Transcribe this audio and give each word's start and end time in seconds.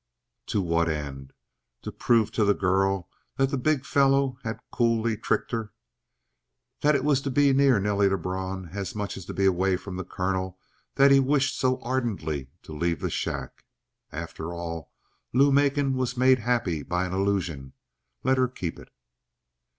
To 0.47 0.61
what 0.61 0.89
end? 0.89 1.31
To 1.83 1.91
prove 1.91 2.31
to 2.31 2.43
the 2.43 2.55
girl 2.55 3.07
that 3.35 3.51
the 3.51 3.55
big 3.59 3.85
fellow 3.85 4.39
had 4.43 4.59
coolly 4.71 5.15
tricked 5.15 5.51
her? 5.51 5.73
That 6.81 6.95
it 6.95 7.03
was 7.03 7.21
to 7.21 7.29
be 7.29 7.53
near 7.53 7.79
Nelly 7.79 8.09
Lebrun 8.09 8.69
as 8.71 8.95
much 8.95 9.15
as 9.15 9.25
to 9.25 9.33
be 9.35 9.45
away 9.45 9.77
from 9.77 9.97
the 9.97 10.03
colonel 10.03 10.57
that 10.95 11.11
he 11.11 11.19
wished 11.19 11.55
so 11.55 11.79
ardently 11.83 12.49
to 12.63 12.73
leave 12.73 12.99
the 12.99 13.11
shack? 13.11 13.63
After 14.11 14.51
all, 14.51 14.91
Lou 15.33 15.51
Macon 15.51 15.93
was 15.93 16.17
made 16.17 16.39
happy 16.39 16.81
by 16.81 17.05
an 17.05 17.13
illusion; 17.13 17.73
let 18.23 18.39
her 18.39 18.47
keep 18.47 18.79
it. 18.79 18.89